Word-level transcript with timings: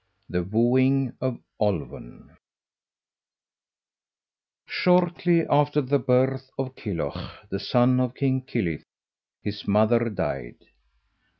THE 0.29 0.41
WOOING 0.41 1.13
OF 1.21 1.37
OLWEN 1.59 2.31
Shortly 4.65 5.45
after 5.47 5.79
the 5.79 5.99
birth 5.99 6.49
of 6.57 6.73
Kilhuch, 6.73 7.47
the 7.51 7.59
son 7.59 7.99
of 7.99 8.15
King 8.15 8.41
Kilyth, 8.41 8.81
his 9.43 9.67
mother 9.67 10.09
died. 10.09 10.57